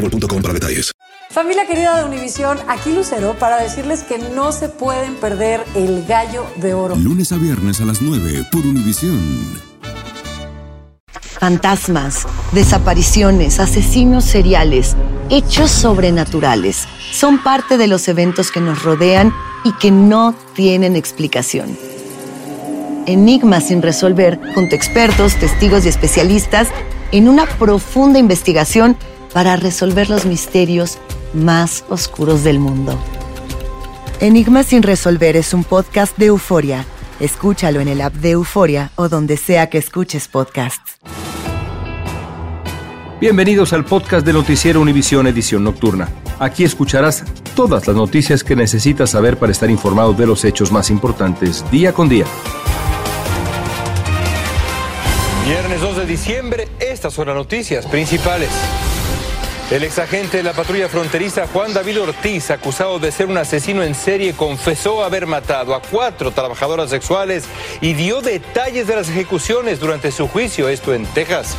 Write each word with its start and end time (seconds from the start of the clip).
boostmobile.com 0.00 0.42
para 0.42 0.54
detalles. 0.54 0.92
Familia 1.30 1.64
querida 1.64 1.96
de 1.96 2.04
Univisión, 2.04 2.58
aquí 2.66 2.92
Lucero 2.92 3.36
para 3.38 3.62
decirles 3.62 4.02
que 4.02 4.18
no 4.18 4.50
se 4.50 4.68
pueden 4.68 5.14
perder 5.14 5.64
el 5.76 6.04
gallo 6.04 6.44
de 6.56 6.74
oro. 6.74 6.96
Lunes 6.96 7.30
a 7.30 7.36
viernes 7.36 7.80
a 7.80 7.84
las 7.84 8.02
9 8.02 8.46
por 8.50 8.66
Univisión. 8.66 9.70
Fantasmas, 11.38 12.26
desapariciones, 12.52 13.60
asesinos 13.60 14.24
seriales, 14.24 14.96
hechos 15.30 15.70
sobrenaturales 15.70 16.86
son 17.12 17.42
parte 17.42 17.78
de 17.78 17.86
los 17.86 18.08
eventos 18.08 18.50
que 18.50 18.60
nos 18.60 18.82
rodean 18.82 19.32
y 19.64 19.72
que 19.74 19.90
no 19.90 20.34
tienen 20.54 20.96
explicación. 20.96 21.78
Enigmas 23.06 23.68
sin 23.68 23.82
resolver 23.82 24.38
junto 24.54 24.74
a 24.74 24.78
expertos, 24.78 25.36
testigos 25.36 25.86
y 25.86 25.88
especialistas 25.88 26.68
en 27.12 27.28
una 27.28 27.46
profunda 27.46 28.18
investigación 28.18 28.96
para 29.32 29.56
resolver 29.56 30.10
los 30.10 30.26
misterios 30.26 30.98
más 31.32 31.84
oscuros 31.88 32.44
del 32.44 32.58
mundo. 32.58 32.98
Enigmas 34.20 34.66
sin 34.66 34.82
resolver 34.82 35.36
es 35.36 35.54
un 35.54 35.64
podcast 35.64 36.16
de 36.18 36.26
euforia. 36.26 36.84
Escúchalo 37.20 37.80
en 37.80 37.88
el 37.88 38.00
app 38.00 38.14
de 38.14 38.30
Euforia 38.30 38.90
o 38.96 39.08
donde 39.08 39.36
sea 39.36 39.68
que 39.68 39.78
escuches 39.78 40.28
podcasts. 40.28 40.98
Bienvenidos 43.20 43.74
al 43.74 43.84
podcast 43.84 44.24
de 44.24 44.32
Noticiero 44.32 44.80
Univisión 44.80 45.26
Edición 45.26 45.62
Nocturna. 45.62 46.08
Aquí 46.38 46.64
escucharás 46.64 47.22
todas 47.54 47.86
las 47.86 47.94
noticias 47.94 48.42
que 48.42 48.56
necesitas 48.56 49.10
saber 49.10 49.36
para 49.36 49.52
estar 49.52 49.68
informado 49.68 50.14
de 50.14 50.26
los 50.26 50.46
hechos 50.46 50.72
más 50.72 50.88
importantes 50.88 51.62
día 51.70 51.92
con 51.92 52.08
día. 52.08 52.24
Viernes 55.44 55.80
2 55.82 55.96
de 55.98 56.06
diciembre, 56.06 56.68
estas 56.80 57.12
son 57.12 57.26
las 57.26 57.36
noticias 57.36 57.84
principales. 57.86 58.48
El 59.70 59.84
exagente 59.84 60.38
de 60.38 60.42
la 60.42 60.52
patrulla 60.52 60.88
fronteriza 60.88 61.46
Juan 61.46 61.72
David 61.72 62.02
Ortiz, 62.02 62.50
acusado 62.50 62.98
de 62.98 63.12
ser 63.12 63.26
un 63.26 63.36
asesino 63.36 63.84
en 63.84 63.94
serie, 63.94 64.32
confesó 64.32 65.04
haber 65.04 65.28
matado 65.28 65.76
a 65.76 65.80
cuatro 65.80 66.32
trabajadoras 66.32 66.90
sexuales 66.90 67.44
y 67.80 67.94
dio 67.94 68.20
detalles 68.20 68.88
de 68.88 68.96
las 68.96 69.08
ejecuciones 69.08 69.78
durante 69.78 70.10
su 70.10 70.26
juicio, 70.26 70.68
esto 70.68 70.92
en 70.92 71.06
Texas. 71.06 71.54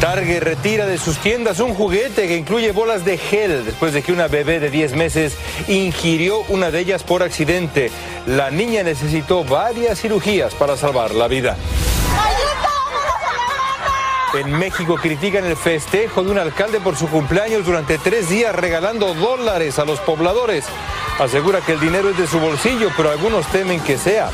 Target 0.00 0.44
retira 0.44 0.86
de 0.86 0.96
sus 0.96 1.18
tiendas 1.18 1.58
un 1.58 1.74
juguete 1.74 2.28
que 2.28 2.36
incluye 2.36 2.70
bolas 2.70 3.04
de 3.04 3.18
gel 3.18 3.64
después 3.64 3.92
de 3.92 4.02
que 4.02 4.12
una 4.12 4.28
bebé 4.28 4.60
de 4.60 4.70
10 4.70 4.94
meses 4.94 5.32
ingirió 5.66 6.44
una 6.50 6.70
de 6.70 6.78
ellas 6.78 7.02
por 7.02 7.24
accidente. 7.24 7.90
La 8.28 8.52
niña 8.52 8.84
necesitó 8.84 9.42
varias 9.42 10.00
cirugías 10.00 10.54
para 10.54 10.76
salvar 10.76 11.12
la 11.12 11.26
vida. 11.26 11.56
En 14.36 14.50
México 14.50 14.96
critican 15.00 15.44
el 15.44 15.56
festejo 15.56 16.24
de 16.24 16.32
un 16.32 16.38
alcalde 16.38 16.80
por 16.80 16.96
su 16.96 17.08
cumpleaños 17.08 17.64
durante 17.64 17.98
tres 17.98 18.28
días 18.28 18.54
regalando 18.54 19.14
dólares 19.14 19.78
a 19.78 19.84
los 19.84 20.00
pobladores. 20.00 20.64
Asegura 21.20 21.60
que 21.60 21.72
el 21.72 21.80
dinero 21.80 22.10
es 22.10 22.18
de 22.18 22.26
su 22.26 22.40
bolsillo, 22.40 22.90
pero 22.96 23.10
algunos 23.10 23.46
temen 23.46 23.80
que 23.80 23.96
sea 23.96 24.30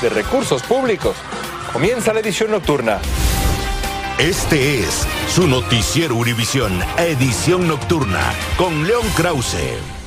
de 0.00 0.08
recursos 0.08 0.62
públicos. 0.62 1.16
Comienza 1.72 2.12
la 2.12 2.20
edición 2.20 2.52
nocturna. 2.52 3.00
Este 4.18 4.80
es 4.80 5.06
su 5.34 5.48
noticiero 5.48 6.14
Univisión, 6.14 6.78
edición 6.98 7.66
nocturna, 7.66 8.32
con 8.56 8.86
León 8.86 9.06
Krause. 9.16 9.99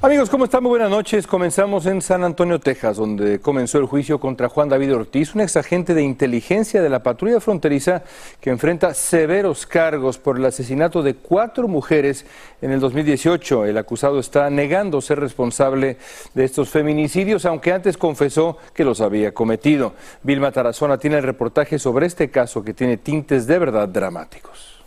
Amigos, 0.00 0.30
¿cómo 0.30 0.44
están? 0.44 0.62
Muy 0.62 0.70
buenas 0.70 0.90
noches. 0.90 1.26
Comenzamos 1.26 1.84
en 1.86 2.00
San 2.00 2.22
Antonio, 2.22 2.60
Texas, 2.60 2.98
donde 2.98 3.40
comenzó 3.40 3.78
el 3.78 3.86
juicio 3.86 4.20
contra 4.20 4.48
Juan 4.48 4.68
David 4.68 4.94
Ortiz, 4.94 5.34
un 5.34 5.40
exagente 5.40 5.92
de 5.92 6.04
inteligencia 6.04 6.80
de 6.80 6.88
la 6.88 7.02
patrulla 7.02 7.40
fronteriza 7.40 8.04
que 8.40 8.50
enfrenta 8.50 8.94
severos 8.94 9.66
cargos 9.66 10.16
por 10.16 10.38
el 10.38 10.44
asesinato 10.44 11.02
de 11.02 11.14
cuatro 11.14 11.66
mujeres 11.66 12.26
en 12.62 12.70
el 12.70 12.78
2018. 12.78 13.66
El 13.66 13.76
acusado 13.76 14.20
está 14.20 14.48
negando 14.50 15.00
ser 15.00 15.18
responsable 15.18 15.96
de 16.32 16.44
estos 16.44 16.68
feminicidios, 16.68 17.44
aunque 17.44 17.72
antes 17.72 17.96
confesó 17.96 18.56
que 18.72 18.84
los 18.84 19.00
había 19.00 19.34
cometido. 19.34 19.94
Vilma 20.22 20.52
Tarazona 20.52 20.98
tiene 20.98 21.16
el 21.16 21.24
reportaje 21.24 21.80
sobre 21.80 22.06
este 22.06 22.30
caso 22.30 22.62
que 22.62 22.72
tiene 22.72 22.98
tintes 22.98 23.48
de 23.48 23.58
verdad 23.58 23.88
dramáticos. 23.88 24.78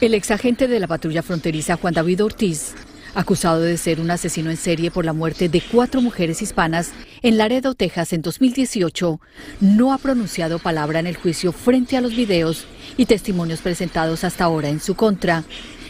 El 0.00 0.14
exagente 0.14 0.66
de 0.66 0.80
la 0.80 0.88
patrulla 0.88 1.22
fronteriza 1.22 1.76
Juan 1.76 1.94
David 1.94 2.24
Ortiz 2.24 2.74
acusado 3.14 3.60
de 3.60 3.76
ser 3.76 4.00
un 4.00 4.10
asesino 4.10 4.50
en 4.50 4.56
serie 4.56 4.90
por 4.90 5.04
la 5.04 5.12
muerte 5.12 5.48
de 5.48 5.60
cuatro 5.60 6.00
mujeres 6.00 6.42
hispanas 6.42 6.92
en 7.22 7.38
Laredo, 7.38 7.74
Texas, 7.74 8.12
en 8.12 8.22
2018, 8.22 9.20
no 9.60 9.92
ha 9.92 9.98
pronunciado 9.98 10.58
palabra 10.58 10.98
en 10.98 11.06
el 11.06 11.16
juicio 11.16 11.52
frente 11.52 11.96
a 11.96 12.00
los 12.00 12.16
videos 12.16 12.66
y 12.96 13.06
testimonios 13.06 13.60
presentados 13.60 14.24
hasta 14.24 14.44
ahora 14.44 14.68
en 14.68 14.80
su 14.80 14.94
contra. 14.94 15.44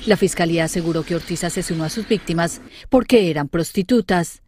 La 0.07 0.17
fiscalía 0.17 0.65
aseguró 0.65 1.05
que 1.05 1.15
Ortiz 1.15 1.45
asesinó 1.45 1.85
a 1.85 1.89
sus 1.89 2.09
víctimas 2.09 2.61
porque 2.91 3.31
eran 3.31 3.49
prostitutas. 3.49 4.43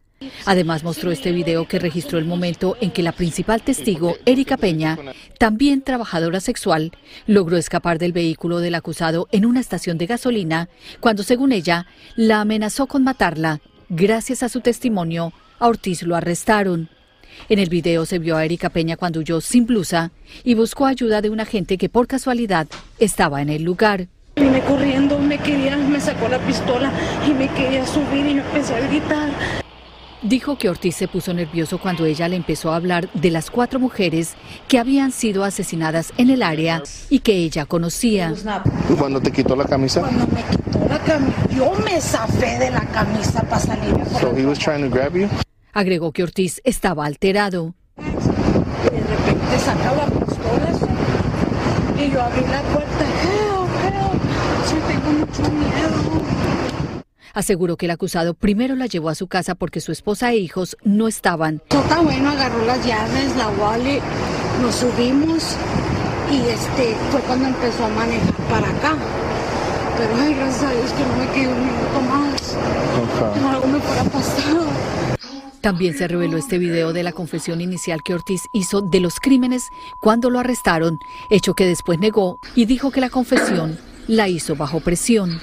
Además 0.45 0.83
mostró 0.83 1.11
este 1.11 1.31
video 1.31 1.67
que 1.67 1.79
registró 1.79 2.19
el 2.19 2.25
momento 2.25 2.77
en 2.81 2.91
que 2.91 3.03
la 3.03 3.11
principal 3.11 3.61
testigo, 3.61 4.15
Erika 4.25 4.57
Peña, 4.57 4.97
también 5.39 5.81
trabajadora 5.81 6.39
sexual, 6.39 6.91
logró 7.27 7.57
escapar 7.57 7.99
del 7.99 8.13
vehículo 8.13 8.59
del 8.59 8.75
acusado 8.75 9.27
en 9.31 9.45
una 9.45 9.59
estación 9.59 9.97
de 9.97 10.05
gasolina 10.05 10.69
cuando, 10.99 11.23
según 11.23 11.51
ella, 11.51 11.87
la 12.15 12.41
amenazó 12.41 12.87
con 12.87 13.03
matarla. 13.03 13.59
Gracias 13.89 14.43
a 14.43 14.49
su 14.49 14.61
testimonio, 14.61 15.33
a 15.59 15.67
Ortiz 15.67 16.03
lo 16.03 16.15
arrestaron. 16.15 16.89
En 17.49 17.59
el 17.59 17.69
video 17.69 18.05
se 18.05 18.19
vio 18.19 18.37
a 18.37 18.45
Erika 18.45 18.69
Peña 18.69 18.97
cuando 18.97 19.19
huyó 19.19 19.41
sin 19.41 19.65
blusa 19.65 20.11
y 20.43 20.53
buscó 20.53 20.85
ayuda 20.85 21.21
de 21.21 21.29
un 21.29 21.39
agente 21.39 21.77
que 21.77 21.89
por 21.89 22.07
casualidad 22.07 22.67
estaba 22.99 23.41
en 23.41 23.49
el 23.49 23.63
lugar. 23.63 24.07
Vine 24.35 24.61
corriendo, 24.61 25.17
me 25.19 25.37
quería, 25.37 25.75
me 25.77 25.99
sacó 25.99 26.27
la 26.27 26.39
pistola 26.39 26.91
y 27.27 27.33
me 27.33 27.47
quería 27.49 27.85
subir 27.85 28.25
y 28.25 28.35
me 28.35 28.41
empecé 28.41 28.75
a 28.75 28.87
gritar. 28.87 29.64
Dijo 30.25 30.57
que 30.57 30.69
Ortiz 30.69 30.95
se 30.95 31.07
puso 31.07 31.35
nervioso 31.35 31.77
cuando 31.77 32.03
ella 32.03 32.27
le 32.27 32.35
empezó 32.35 32.71
a 32.71 32.77
hablar 32.77 33.11
de 33.13 33.29
las 33.29 33.51
cuatro 33.51 33.79
mujeres 33.79 34.33
que 34.67 34.79
habían 34.79 35.11
sido 35.11 35.43
asesinadas 35.43 36.13
en 36.17 36.31
el 36.31 36.41
área 36.41 36.81
y 37.11 37.19
que 37.19 37.33
ella 37.33 37.67
conocía. 37.67 38.33
¿Y 38.89 38.93
cuando 38.95 39.21
te 39.21 39.31
quitó 39.31 39.55
la 39.55 39.65
camisa? 39.65 39.99
Cuando 39.99 40.25
me 40.25 40.41
quitó 40.41 40.79
la 40.89 40.97
camisa, 40.97 41.47
yo 41.55 41.73
me 41.85 42.01
zafé 42.01 42.57
de 42.57 42.71
la 42.71 42.81
camisa 42.87 43.43
para 43.43 43.59
salirme 43.59 44.03
por 44.03 44.19
So 44.19 44.35
he 44.35 44.47
was 44.47 44.57
trying 44.57 44.81
to 44.81 44.89
grab 44.89 45.13
you? 45.13 45.29
Agregó 45.73 46.11
que 46.11 46.23
Ortiz 46.23 46.59
estaba 46.63 47.05
alterado. 47.05 47.75
De 47.97 48.03
repente 48.03 49.59
saca 49.63 49.93
la 49.93 50.05
pistola 50.07 50.71
y 52.03 52.11
yo 52.11 52.19
abrí 52.23 52.41
la 52.41 52.61
puerta. 52.73 53.05
Help, 53.21 53.69
help. 53.93 54.21
Sí, 54.65 54.75
tengo 54.87 55.19
mucho 55.19 55.51
miedo. 55.51 56.74
Aseguró 57.35 57.75
que 57.75 57.85
el 57.85 57.91
acusado 57.91 58.33
primero 58.33 58.75
la 58.75 58.85
llevó 58.85 59.09
a 59.09 59.15
su 59.15 59.27
casa 59.27 59.55
porque 59.55 59.81
su 59.81 59.91
esposa 59.91 60.31
e 60.31 60.37
hijos 60.37 60.77
no 60.85 61.09
estaban. 61.09 61.61
Está 61.69 61.99
bueno, 61.99 62.29
agarró 62.29 62.65
las 62.65 62.83
llaves, 62.85 63.35
la 63.35 63.49
wallet, 63.49 64.01
nos 64.61 64.75
subimos 64.75 65.57
y 66.31 66.37
este 66.47 66.95
fue 67.11 67.19
cuando 67.21 67.49
empezó 67.49 67.83
a 67.83 67.89
manejar 67.89 68.33
para 68.49 68.69
acá. 68.69 68.97
Pero 69.97 70.15
ay, 70.15 70.33
gracias 70.33 70.63
a 70.63 70.71
Dios 70.71 70.91
que 70.91 71.03
no 71.03 71.15
me 71.17 71.31
quedé 71.33 71.47
un 71.49 71.59
minuto 71.59 72.01
más. 72.09 73.33
Que 73.33 73.39
no 73.41 73.49
algo 73.49 73.67
me 73.67 73.79
fuera 73.81 74.03
pasado. 74.05 74.65
También 75.59 75.97
se 75.97 76.07
reveló 76.07 76.37
este 76.37 76.57
video 76.57 76.93
de 76.93 77.03
la 77.03 77.11
confesión 77.11 77.59
inicial 77.59 78.01
que 78.01 78.13
Ortiz 78.13 78.43
hizo 78.53 78.81
de 78.81 79.01
los 79.01 79.19
crímenes 79.19 79.63
cuando 79.99 80.29
lo 80.29 80.39
arrestaron, 80.39 80.99
hecho 81.29 81.53
que 81.53 81.65
después 81.65 81.99
negó 81.99 82.39
y 82.55 82.65
dijo 82.65 82.91
que 82.91 83.01
la 83.01 83.09
confesión 83.09 83.77
la 84.07 84.29
hizo 84.29 84.55
bajo 84.55 84.79
presión. 84.79 85.41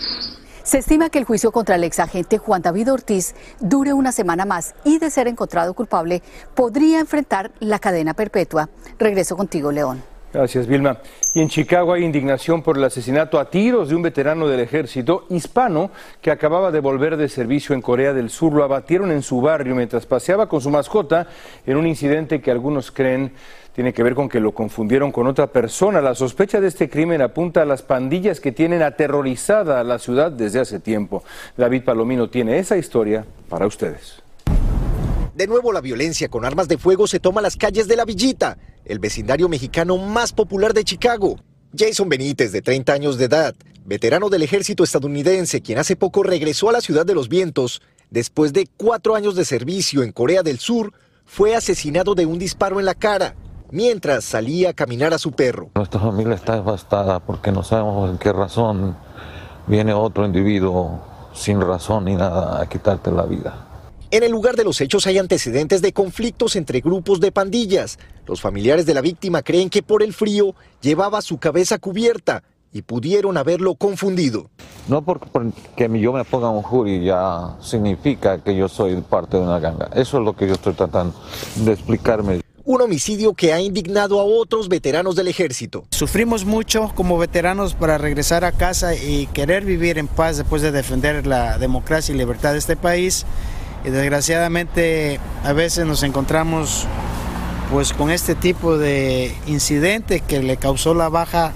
Se 0.72 0.78
estima 0.78 1.10
que 1.10 1.18
el 1.18 1.26
juicio 1.26 1.52
contra 1.52 1.74
el 1.74 1.84
exagente 1.84 2.38
Juan 2.38 2.62
David 2.62 2.90
Ortiz 2.90 3.34
dure 3.60 3.92
una 3.92 4.10
semana 4.10 4.46
más 4.46 4.74
y 4.84 4.98
de 4.98 5.10
ser 5.10 5.28
encontrado 5.28 5.74
culpable 5.74 6.22
podría 6.54 6.98
enfrentar 6.98 7.50
la 7.60 7.78
cadena 7.78 8.14
perpetua. 8.14 8.70
Regreso 8.98 9.36
contigo, 9.36 9.70
León. 9.70 10.11
Gracias, 10.32 10.66
Vilma. 10.66 10.96
Y 11.34 11.40
en 11.40 11.48
Chicago 11.48 11.92
hay 11.92 12.04
indignación 12.04 12.62
por 12.62 12.78
el 12.78 12.84
asesinato 12.84 13.38
a 13.38 13.50
tiros 13.50 13.90
de 13.90 13.94
un 13.94 14.00
veterano 14.00 14.48
del 14.48 14.60
ejército 14.60 15.26
hispano 15.28 15.90
que 16.22 16.30
acababa 16.30 16.70
de 16.70 16.80
volver 16.80 17.18
de 17.18 17.28
servicio 17.28 17.74
en 17.74 17.82
Corea 17.82 18.14
del 18.14 18.30
Sur. 18.30 18.54
Lo 18.54 18.64
abatieron 18.64 19.12
en 19.12 19.22
su 19.22 19.42
barrio 19.42 19.74
mientras 19.74 20.06
paseaba 20.06 20.48
con 20.48 20.62
su 20.62 20.70
mascota 20.70 21.26
en 21.66 21.76
un 21.76 21.86
incidente 21.86 22.40
que 22.40 22.50
algunos 22.50 22.90
creen 22.90 23.32
tiene 23.74 23.92
que 23.92 24.02
ver 24.02 24.14
con 24.14 24.28
que 24.28 24.40
lo 24.40 24.52
confundieron 24.52 25.12
con 25.12 25.26
otra 25.26 25.48
persona. 25.48 26.00
La 26.00 26.14
sospecha 26.14 26.60
de 26.60 26.68
este 26.68 26.88
crimen 26.88 27.20
apunta 27.20 27.62
a 27.62 27.66
las 27.66 27.82
pandillas 27.82 28.40
que 28.40 28.52
tienen 28.52 28.82
aterrorizada 28.82 29.80
a 29.80 29.84
la 29.84 29.98
ciudad 29.98 30.32
desde 30.32 30.60
hace 30.60 30.80
tiempo. 30.80 31.24
David 31.58 31.84
Palomino 31.84 32.30
tiene 32.30 32.58
esa 32.58 32.78
historia 32.78 33.26
para 33.50 33.66
ustedes. 33.66 34.22
De 35.34 35.46
nuevo 35.46 35.72
la 35.72 35.80
violencia 35.80 36.28
con 36.28 36.44
armas 36.44 36.68
de 36.68 36.76
fuego 36.76 37.06
se 37.06 37.18
toma 37.18 37.40
las 37.40 37.56
calles 37.56 37.88
de 37.88 37.96
la 37.96 38.04
Villita, 38.04 38.58
el 38.84 38.98
vecindario 38.98 39.48
mexicano 39.48 39.96
más 39.96 40.30
popular 40.34 40.74
de 40.74 40.84
Chicago. 40.84 41.36
Jason 41.74 42.10
Benítez, 42.10 42.52
de 42.52 42.60
30 42.60 42.92
años 42.92 43.16
de 43.16 43.24
edad, 43.24 43.54
veterano 43.86 44.28
del 44.28 44.42
ejército 44.42 44.84
estadounidense, 44.84 45.62
quien 45.62 45.78
hace 45.78 45.96
poco 45.96 46.22
regresó 46.22 46.68
a 46.68 46.72
la 46.72 46.82
ciudad 46.82 47.06
de 47.06 47.14
los 47.14 47.30
vientos, 47.30 47.80
después 48.10 48.52
de 48.52 48.68
cuatro 48.76 49.14
años 49.14 49.34
de 49.34 49.46
servicio 49.46 50.02
en 50.02 50.12
Corea 50.12 50.42
del 50.42 50.58
Sur, 50.58 50.92
fue 51.24 51.56
asesinado 51.56 52.14
de 52.14 52.26
un 52.26 52.38
disparo 52.38 52.78
en 52.78 52.84
la 52.84 52.94
cara 52.94 53.34
mientras 53.70 54.24
salía 54.24 54.68
a 54.68 54.74
caminar 54.74 55.14
a 55.14 55.18
su 55.18 55.32
perro. 55.32 55.70
Nuestra 55.76 55.98
familia 55.98 56.34
está 56.34 56.56
devastada 56.56 57.20
porque 57.20 57.52
no 57.52 57.62
sabemos 57.62 58.10
en 58.10 58.18
qué 58.18 58.34
razón 58.34 58.98
viene 59.66 59.94
otro 59.94 60.26
individuo 60.26 61.00
sin 61.32 61.58
razón 61.58 62.04
ni 62.04 62.16
nada 62.16 62.60
a 62.60 62.68
quitarte 62.68 63.10
la 63.10 63.24
vida. 63.24 63.71
En 64.12 64.22
el 64.22 64.30
lugar 64.30 64.56
de 64.56 64.64
los 64.64 64.78
hechos 64.82 65.06
hay 65.06 65.16
antecedentes 65.16 65.80
de 65.80 65.94
conflictos 65.94 66.54
entre 66.56 66.82
grupos 66.82 67.18
de 67.18 67.32
pandillas. 67.32 67.98
Los 68.26 68.42
familiares 68.42 68.84
de 68.84 68.92
la 68.92 69.00
víctima 69.00 69.40
creen 69.40 69.70
que 69.70 69.82
por 69.82 70.02
el 70.02 70.12
frío 70.12 70.54
llevaba 70.82 71.22
su 71.22 71.38
cabeza 71.38 71.78
cubierta 71.78 72.42
y 72.74 72.82
pudieron 72.82 73.38
haberlo 73.38 73.74
confundido. 73.74 74.50
No 74.86 75.00
porque, 75.00 75.48
yo 75.98 76.12
me 76.12 76.24
ponga 76.24 76.50
un 76.50 76.60
jury 76.60 77.06
ya 77.06 77.56
significa 77.62 78.44
que 78.44 78.54
yo 78.54 78.68
soy 78.68 79.00
parte 79.00 79.38
de 79.38 79.44
una 79.44 79.58
ganga. 79.58 79.88
Eso 79.94 80.18
es 80.18 80.24
lo 80.24 80.36
que 80.36 80.46
yo 80.46 80.52
estoy 80.52 80.74
tratando 80.74 81.14
de 81.64 81.72
explicarme. 81.72 82.42
Un 82.64 82.82
homicidio 82.82 83.32
que 83.32 83.54
ha 83.54 83.62
indignado 83.62 84.20
a 84.20 84.24
otros 84.24 84.68
veteranos 84.68 85.16
del 85.16 85.28
ejército. 85.28 85.86
Sufrimos 85.90 86.44
mucho 86.44 86.92
como 86.94 87.16
veteranos 87.16 87.72
para 87.72 87.96
regresar 87.96 88.44
a 88.44 88.52
casa 88.52 88.94
y 88.94 89.26
querer 89.28 89.64
vivir 89.64 89.96
en 89.96 90.06
paz 90.06 90.36
después 90.36 90.60
de 90.60 90.70
defender 90.70 91.26
la 91.26 91.56
democracia 91.56 92.14
y 92.14 92.18
libertad 92.18 92.52
de 92.52 92.58
este 92.58 92.76
país 92.76 93.24
y 93.84 93.90
desgraciadamente 93.90 95.18
a 95.44 95.52
veces 95.52 95.86
nos 95.86 96.02
encontramos 96.02 96.86
pues 97.70 97.92
con 97.92 98.10
este 98.10 98.34
tipo 98.34 98.76
de 98.76 99.34
incidente 99.46 100.20
que 100.20 100.42
le 100.42 100.56
causó 100.56 100.94
la 100.94 101.08
baja 101.08 101.52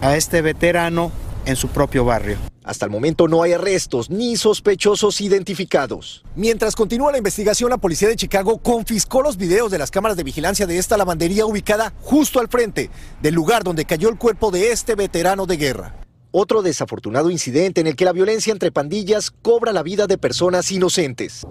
a 0.00 0.16
este 0.16 0.42
veterano 0.42 1.12
en 1.44 1.56
su 1.56 1.68
propio 1.68 2.04
barrio. 2.04 2.38
Hasta 2.64 2.86
el 2.86 2.90
momento 2.90 3.28
no 3.28 3.42
hay 3.42 3.52
arrestos 3.52 4.08
ni 4.08 4.36
sospechosos 4.38 5.20
identificados. 5.20 6.24
Mientras 6.34 6.74
continúa 6.74 7.12
la 7.12 7.18
investigación, 7.18 7.68
la 7.68 7.76
policía 7.76 8.08
de 8.08 8.16
Chicago 8.16 8.56
confiscó 8.56 9.20
los 9.20 9.36
videos 9.36 9.70
de 9.70 9.76
las 9.76 9.90
cámaras 9.90 10.16
de 10.16 10.24
vigilancia 10.24 10.66
de 10.66 10.78
esta 10.78 10.96
lavandería 10.96 11.44
ubicada 11.44 11.92
justo 12.00 12.40
al 12.40 12.48
frente 12.48 12.88
del 13.20 13.34
lugar 13.34 13.64
donde 13.64 13.84
cayó 13.84 14.08
el 14.08 14.16
cuerpo 14.16 14.50
de 14.50 14.72
este 14.72 14.94
veterano 14.94 15.44
de 15.44 15.58
guerra. 15.58 16.03
Otro 16.36 16.62
desafortunado 16.62 17.30
incidente 17.30 17.80
en 17.80 17.86
el 17.86 17.94
que 17.94 18.04
la 18.04 18.10
violencia 18.10 18.52
entre 18.52 18.72
pandillas 18.72 19.30
cobra 19.30 19.72
la 19.72 19.84
vida 19.84 20.08
de 20.08 20.18
personas 20.18 20.72
inocentes. 20.72 21.46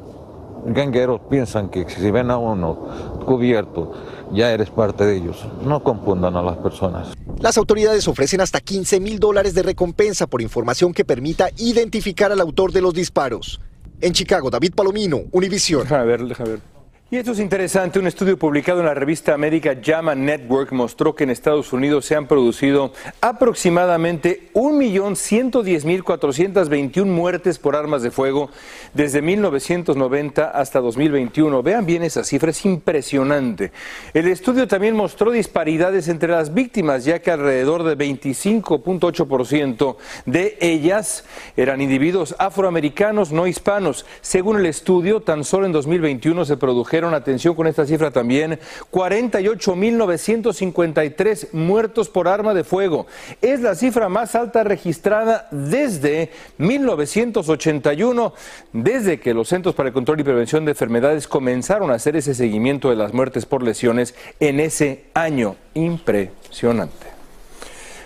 Gangueros 0.66 1.22
piensan 1.30 1.70
que 1.70 1.90
si 1.90 2.12
ven 2.12 2.30
a 2.30 2.38
uno 2.38 3.22
cubierto, 3.26 3.94
ya 4.34 4.52
eres 4.52 4.70
parte 4.70 5.06
de 5.06 5.16
ellos. 5.16 5.48
No 5.64 5.82
confundan 5.84 6.36
a 6.36 6.42
las 6.42 6.58
personas. 6.58 7.14
Las 7.40 7.58
autoridades 7.58 8.10
ofrecen 8.10 8.42
hasta 8.42 8.60
15 8.60 9.00
mil 9.00 9.20
dólares 9.20 9.54
de 9.54 9.64
recompensa 9.64 10.28
por 10.28 10.42
información 10.42 10.94
que 10.94 11.06
permita 11.06 11.48
identificar 11.56 12.34
al 12.34 12.42
autor 12.42 12.74
de 12.74 12.82
los 12.82 12.94
disparos. 12.94 13.62
En 14.02 14.12
Chicago, 14.12 14.50
David 14.50 14.74
Palomino, 14.76 15.22
Univision. 15.32 15.84
Déjame 15.84 16.06
ver, 16.08 16.26
déjame 16.26 16.50
ver. 16.50 16.73
Y 17.14 17.18
esto 17.18 17.34
es 17.34 17.40
interesante, 17.40 18.00
un 18.00 18.08
estudio 18.08 18.40
publicado 18.40 18.80
en 18.80 18.88
la 18.88 18.96
revista 18.96 19.36
América 19.36 19.78
JAMA 19.80 20.16
Network 20.16 20.72
mostró 20.72 21.14
que 21.14 21.26
en 21.26 21.30
Estados 21.30 21.72
Unidos 21.72 22.08
se 22.08 22.16
han 22.16 22.26
producido 22.26 22.92
aproximadamente 23.22 24.50
1.110.421 24.56 27.06
muertes 27.06 27.60
por 27.60 27.76
armas 27.76 28.02
de 28.02 28.10
fuego 28.10 28.50
desde 28.96 29.22
1990 29.22 30.50
hasta 30.50 30.80
2021. 30.80 31.62
Vean 31.62 31.86
bien 31.86 32.02
esa 32.02 32.24
cifra, 32.24 32.50
es 32.50 32.66
impresionante. 32.66 33.72
El 34.16 34.28
estudio 34.28 34.68
también 34.68 34.96
mostró 34.96 35.30
disparidades 35.30 36.08
entre 36.08 36.32
las 36.32 36.52
víctimas, 36.52 37.06
ya 37.06 37.20
que 37.20 37.30
alrededor 37.30 37.84
de 37.84 37.96
25.8% 37.96 39.98
de 40.26 40.58
ellas 40.62 41.26
eran 41.56 41.80
individuos 41.80 42.34
afroamericanos 42.40 43.32
no 43.32 43.46
hispanos. 43.46 44.08
Según 44.22 44.58
el 44.58 44.66
estudio, 44.66 45.22
tan 45.22 45.44
solo 45.44 45.68
en 45.68 45.74
2021 45.74 46.46
se 46.46 46.58
produjeron 46.58 47.03
atención 47.12 47.56
con 47.56 47.68
esta 47.68 47.86
cifra 47.86 48.12
también, 48.12 48.60
48.953 48.92 51.54
muertos 51.54 52.10
por 52.10 52.28
arma 52.28 52.54
de 52.54 52.64
fuego. 52.64 53.08
Es 53.42 53.62
la 53.62 53.74
cifra 53.76 54.10
más 54.10 54.36
alta 54.36 54.64
registrada 54.64 55.48
desde 55.52 56.30
1981, 56.60 58.34
desde 58.72 59.20
que 59.20 59.34
los 59.34 59.50
Centros 59.50 59.74
para 59.76 59.90
el 59.90 59.94
Control 59.94 60.20
y 60.20 60.24
Prevención 60.24 60.66
de 60.66 60.72
Enfermedades 60.72 61.28
comenzaron 61.28 61.92
a 61.92 61.96
hacer 61.96 62.16
ese 62.16 62.36
seguimiento 62.36 62.90
de 62.90 62.96
las 62.96 63.14
muertes 63.14 63.46
por 63.46 63.64
lesiones 63.64 64.16
en 64.40 64.60
ese 64.60 65.06
año. 65.14 65.56
Impresionante. 65.74 67.23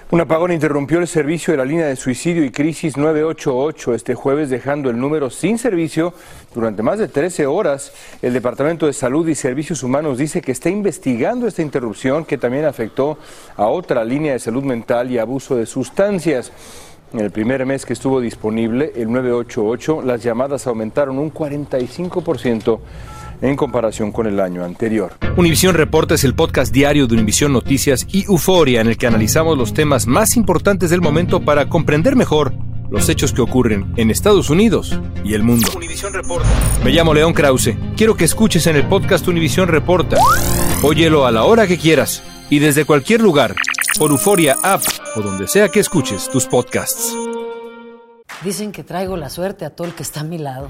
Un 0.10 0.22
apagón 0.22 0.54
interrumpió 0.54 1.00
el 1.00 1.08
servicio 1.08 1.52
de 1.52 1.58
la 1.58 1.66
línea 1.66 1.88
de 1.88 1.98
suicidio 1.98 2.46
y 2.46 2.50
crisis 2.50 2.96
988 2.96 3.94
este 3.94 4.16
jueves, 4.16 4.50
dejando 4.50 4.90
el 4.90 4.98
número 4.98 5.30
sin 5.30 5.58
servicio 5.58 6.14
durante 6.56 6.82
más 6.82 6.98
de 6.98 7.10
13 7.10 7.46
horas. 7.46 7.92
El 8.22 8.32
Departamento 8.32 8.86
de 8.86 8.94
Salud 8.94 9.28
y 9.28 9.36
Servicios 9.36 9.84
Humanos 9.84 10.18
dice 10.18 10.42
que 10.42 10.54
está 10.54 10.70
investigando 10.70 11.46
esta 11.46 11.62
interrupción 11.62 12.24
que 12.24 12.38
también 12.38 12.64
afectó 12.64 13.18
a 13.58 13.66
otra 13.68 14.06
línea 14.06 14.32
de 14.32 14.40
salud 14.40 14.64
mental 14.64 15.12
y 15.12 15.18
abuso 15.18 15.58
de 15.58 15.66
sustancias. 15.66 16.54
En 17.12 17.20
el 17.20 17.32
primer 17.32 17.66
mes 17.66 17.86
que 17.86 17.92
estuvo 17.92 18.22
disponible, 18.22 18.94
el 18.96 19.12
988, 19.12 20.04
las 20.04 20.24
llamadas 20.24 20.68
aumentaron 20.68 21.20
un 21.20 21.34
45% 21.34 22.80
en 23.42 23.56
comparación 23.56 24.12
con 24.12 24.28
el 24.28 24.40
año 24.40 24.64
anterior. 24.64 25.14
Univisión 25.36 25.76
Reporta 25.76 26.16
es 26.16 26.24
el 26.24 26.36
podcast 26.36 26.74
diario 26.74 27.08
de 27.08 27.16
Univisión 27.16 27.54
Noticias 27.54 28.06
y 28.12 28.26
Euforia 28.26 28.82
en 28.82 28.88
el 28.88 28.98
que 28.98 29.08
analizamos 29.08 29.58
los 29.58 29.74
temas 29.74 30.08
más 30.08 30.36
importantes 30.38 30.90
del 30.90 31.02
momento 31.02 31.42
para 31.42 31.70
comprender 31.70 32.16
mejor 32.16 32.54
los 32.90 33.10
hechos 33.10 33.34
que 33.34 33.42
ocurren 33.42 33.94
en 33.98 34.12
Estados 34.12 34.50
Unidos 34.50 35.00
y 35.24 35.34
el 35.34 35.44
mundo. 35.44 35.68
Reporta. 36.12 36.48
Me 36.84 36.92
llamo 36.92 37.14
León 37.14 37.34
Krause. 37.34 37.76
Quiero 37.96 38.16
que 38.16 38.26
escuches 38.26 38.68
en 38.68 38.76
el 38.76 38.88
podcast 38.88 39.28
Univisión 39.28 39.68
Reporta. 39.68 40.18
Óyelo 40.84 41.26
a 41.26 41.32
la 41.32 41.44
hora 41.44 41.68
que 41.68 41.78
quieras 41.78 42.24
y 42.50 42.60
desde 42.60 42.86
cualquier 42.86 43.22
lugar, 43.22 43.56
por 44.00 44.12
Euforia 44.12 44.56
App 44.64 44.82
o 45.16 45.22
donde 45.22 45.48
sea 45.48 45.70
que 45.70 45.80
escuches 45.80 46.30
tus 46.30 46.46
podcasts. 46.46 47.16
Dicen 48.44 48.72
que 48.72 48.84
traigo 48.84 49.18
la 49.18 49.30
suerte 49.30 49.66
a 49.66 49.72
todo 49.72 49.88
el 49.88 49.94
que 49.94 50.04
está 50.04 50.22
a 50.22 50.24
mi 50.24 50.38
lado. 50.38 50.70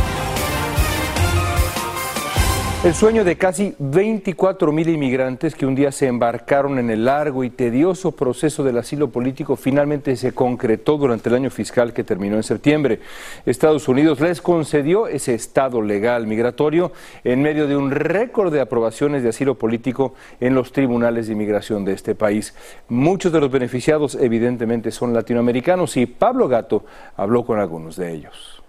El 2.83 2.95
sueño 2.95 3.23
de 3.23 3.37
casi 3.37 3.75
24 3.77 4.71
mil 4.71 4.89
inmigrantes 4.89 5.53
que 5.53 5.67
un 5.67 5.75
día 5.75 5.91
se 5.91 6.07
embarcaron 6.07 6.79
en 6.79 6.89
el 6.89 7.05
largo 7.05 7.43
y 7.43 7.51
tedioso 7.51 8.13
proceso 8.13 8.63
del 8.63 8.79
asilo 8.79 9.11
político 9.11 9.55
finalmente 9.55 10.15
se 10.15 10.33
concretó 10.33 10.97
durante 10.97 11.29
el 11.29 11.35
año 11.35 11.51
fiscal 11.51 11.93
que 11.93 12.03
terminó 12.03 12.37
en 12.37 12.43
septiembre. 12.43 12.99
Estados 13.45 13.87
Unidos 13.87 14.19
les 14.19 14.41
concedió 14.41 15.05
ese 15.05 15.35
estado 15.35 15.83
legal 15.83 16.25
migratorio 16.25 16.91
en 17.23 17.43
medio 17.43 17.67
de 17.67 17.77
un 17.77 17.91
récord 17.91 18.51
de 18.51 18.61
aprobaciones 18.61 19.21
de 19.21 19.29
asilo 19.29 19.59
político 19.59 20.15
en 20.39 20.55
los 20.55 20.71
tribunales 20.71 21.27
de 21.27 21.33
inmigración 21.33 21.85
de 21.85 21.93
este 21.93 22.15
país. 22.15 22.55
Muchos 22.89 23.31
de 23.31 23.41
los 23.41 23.51
beneficiados 23.51 24.15
evidentemente 24.15 24.89
son 24.89 25.13
latinoamericanos 25.13 25.97
y 25.97 26.07
Pablo 26.07 26.47
Gato 26.47 26.83
habló 27.15 27.45
con 27.45 27.59
algunos 27.59 27.95
de 27.95 28.11
ellos. 28.11 28.60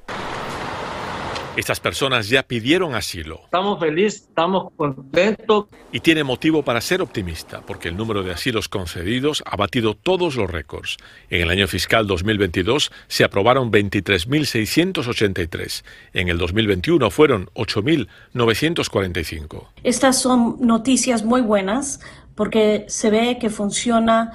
Estas 1.55 1.81
personas 1.81 2.31
ya 2.31 2.45
pidieron 2.45 2.95
asilo. 2.95 3.43
Estamos 3.45 3.79
felices, 3.79 4.23
estamos 4.23 4.73
contentos. 4.75 5.67
Y 5.93 6.01
tiene 6.01 6.25
motivo 6.25 6.63
para 6.63 6.81
ser 6.81 7.03
optimista, 7.03 7.61
porque 7.61 7.89
el 7.89 7.97
número 7.99 8.23
de 8.23 8.33
asilos 8.33 8.71
concedidos 8.71 9.43
ha 9.45 9.57
batido 9.57 9.93
todos 9.95 10.37
los 10.37 10.51
récords. 10.51 10.97
En 11.29 11.43
el 11.43 11.51
año 11.51 11.69
fiscal 11.69 12.07
2022 12.07 12.91
se 13.07 13.25
aprobaron 13.25 13.71
23.683. 13.71 15.85
En 16.15 16.31
el 16.31 16.39
2021 16.39 17.11
fueron 17.11 17.51
8.945. 17.55 19.67
Estas 19.85 20.23
son 20.23 20.57
noticias 20.61 21.23
muy 21.23 21.43
buenas 21.43 22.01
porque 22.35 22.87
se 22.89 23.11
ve 23.11 23.37
que 23.39 23.51
funciona 23.51 24.33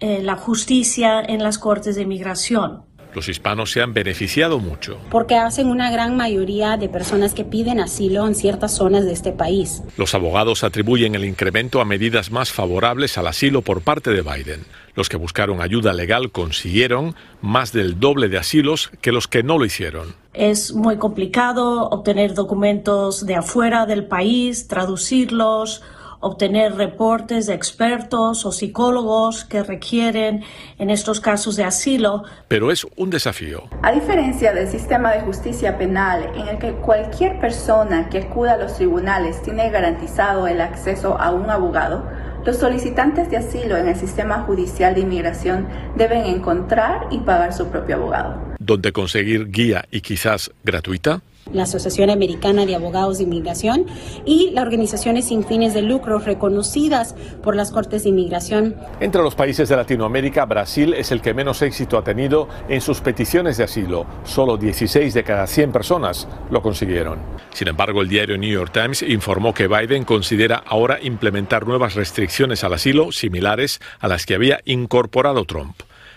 eh, 0.00 0.20
la 0.20 0.34
justicia 0.34 1.22
en 1.22 1.44
las 1.44 1.58
cortes 1.58 1.94
de 1.94 2.02
inmigración. 2.02 2.85
Los 3.16 3.30
hispanos 3.30 3.70
se 3.70 3.80
han 3.80 3.94
beneficiado 3.94 4.58
mucho. 4.58 4.98
Porque 5.10 5.36
hacen 5.36 5.68
una 5.68 5.90
gran 5.90 6.18
mayoría 6.18 6.76
de 6.76 6.90
personas 6.90 7.32
que 7.32 7.44
piden 7.46 7.80
asilo 7.80 8.26
en 8.26 8.34
ciertas 8.34 8.72
zonas 8.72 9.06
de 9.06 9.14
este 9.14 9.32
país. 9.32 9.82
Los 9.96 10.14
abogados 10.14 10.62
atribuyen 10.64 11.14
el 11.14 11.24
incremento 11.24 11.80
a 11.80 11.86
medidas 11.86 12.30
más 12.30 12.52
favorables 12.52 13.16
al 13.16 13.26
asilo 13.26 13.62
por 13.62 13.80
parte 13.80 14.10
de 14.10 14.20
Biden. 14.20 14.66
Los 14.94 15.08
que 15.08 15.16
buscaron 15.16 15.62
ayuda 15.62 15.94
legal 15.94 16.30
consiguieron 16.30 17.14
más 17.40 17.72
del 17.72 17.98
doble 17.98 18.28
de 18.28 18.36
asilos 18.36 18.90
que 19.00 19.12
los 19.12 19.28
que 19.28 19.42
no 19.42 19.56
lo 19.56 19.64
hicieron. 19.64 20.14
Es 20.34 20.74
muy 20.74 20.98
complicado 20.98 21.88
obtener 21.88 22.34
documentos 22.34 23.24
de 23.24 23.36
afuera 23.36 23.86
del 23.86 24.04
país, 24.04 24.68
traducirlos, 24.68 25.82
obtener 26.20 26.74
reportes 26.74 27.46
de 27.46 27.54
expertos 27.54 28.44
o 28.44 28.52
psicólogos 28.52 29.44
que 29.44 29.62
requieren 29.62 30.44
en 30.78 30.90
estos 30.90 31.20
casos 31.20 31.56
de 31.56 31.64
asilo. 31.64 32.24
Pero 32.48 32.70
es 32.70 32.86
un 32.96 33.10
desafío. 33.10 33.64
A 33.82 33.92
diferencia 33.92 34.52
del 34.52 34.68
sistema 34.68 35.12
de 35.12 35.20
justicia 35.20 35.78
penal 35.78 36.30
en 36.34 36.48
el 36.48 36.58
que 36.58 36.72
cualquier 36.72 37.38
persona 37.40 38.08
que 38.08 38.18
acuda 38.18 38.54
a 38.54 38.56
los 38.56 38.76
tribunales 38.76 39.42
tiene 39.42 39.70
garantizado 39.70 40.46
el 40.46 40.60
acceso 40.60 41.20
a 41.20 41.32
un 41.32 41.50
abogado, 41.50 42.04
los 42.44 42.58
solicitantes 42.58 43.28
de 43.28 43.38
asilo 43.38 43.76
en 43.76 43.88
el 43.88 43.96
sistema 43.96 44.42
judicial 44.42 44.94
de 44.94 45.00
inmigración 45.00 45.66
deben 45.96 46.26
encontrar 46.26 47.08
y 47.10 47.18
pagar 47.18 47.52
su 47.52 47.68
propio 47.68 47.96
abogado. 47.96 48.40
¿Dónde 48.60 48.92
conseguir 48.92 49.50
guía 49.50 49.84
y 49.90 50.00
quizás 50.00 50.52
gratuita? 50.62 51.22
La 51.52 51.64
Asociación 51.64 52.10
Americana 52.10 52.66
de 52.66 52.74
Abogados 52.74 53.18
de 53.18 53.24
Inmigración 53.24 53.86
y 54.24 54.50
las 54.50 54.64
organizaciones 54.64 55.26
sin 55.28 55.44
fines 55.44 55.74
de 55.74 55.82
lucro 55.82 56.18
reconocidas 56.18 57.14
por 57.42 57.56
las 57.56 57.70
Cortes 57.70 58.04
de 58.04 58.10
Inmigración. 58.10 58.76
Entre 59.00 59.22
los 59.22 59.34
países 59.34 59.68
de 59.68 59.76
Latinoamérica, 59.76 60.44
Brasil 60.44 60.94
es 60.94 61.12
el 61.12 61.20
que 61.20 61.34
menos 61.34 61.62
éxito 61.62 61.98
ha 61.98 62.04
tenido 62.04 62.48
en 62.68 62.80
sus 62.80 63.00
peticiones 63.00 63.56
de 63.56 63.64
asilo. 63.64 64.06
Solo 64.24 64.56
16 64.56 65.14
de 65.14 65.24
cada 65.24 65.46
100 65.46 65.72
personas 65.72 66.28
lo 66.50 66.62
consiguieron. 66.62 67.18
Sin 67.52 67.68
embargo, 67.68 68.02
el 68.02 68.08
diario 68.08 68.36
New 68.36 68.50
York 68.50 68.72
Times 68.72 69.02
informó 69.02 69.54
que 69.54 69.68
Biden 69.68 70.04
considera 70.04 70.62
ahora 70.66 70.98
implementar 71.00 71.66
nuevas 71.66 71.94
restricciones 71.94 72.64
al 72.64 72.74
asilo 72.74 73.12
similares 73.12 73.80
a 74.00 74.08
las 74.08 74.26
que 74.26 74.34
había 74.34 74.60
incorporado 74.64 75.44
Trump. 75.44 75.76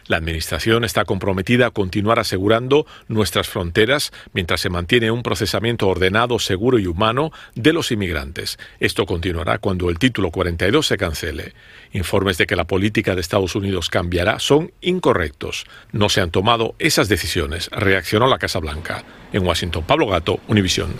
La 0.09 0.17
Administración 0.17 0.85
está 0.85 1.05
comprometida 1.05 1.67
a 1.67 1.69
continuar 1.69 2.17
asegurando 2.17 2.87
nuestras 3.07 3.47
fronteras 3.47 4.11
mientras 4.33 4.59
se 4.59 4.71
mantiene 4.71 5.11
un 5.11 5.21
procesamiento 5.21 5.87
ordenado, 5.87 6.39
seguro 6.39 6.79
y 6.79 6.87
humano 6.87 7.31
de 7.53 7.73
los 7.73 7.91
inmigrantes. 7.91 8.57
Esto 8.79 9.05
continuará 9.05 9.59
cuando 9.59 9.87
el 9.91 9.99
título 9.99 10.31
42 10.31 10.87
se 10.87 10.97
cancele. 10.97 11.53
Informes 11.93 12.39
de 12.39 12.47
que 12.47 12.55
la 12.55 12.65
política 12.65 13.13
de 13.13 13.21
Estados 13.21 13.53
Unidos 13.53 13.89
cambiará 13.89 14.39
son 14.39 14.71
incorrectos. 14.81 15.67
No 15.91 16.09
se 16.09 16.21
han 16.21 16.31
tomado 16.31 16.73
esas 16.79 17.07
decisiones, 17.07 17.69
reaccionó 17.71 18.25
la 18.25 18.39
Casa 18.39 18.57
Blanca. 18.57 19.03
En 19.31 19.45
Washington, 19.45 19.83
Pablo 19.83 20.07
Gato, 20.07 20.39
Univisión. 20.47 20.95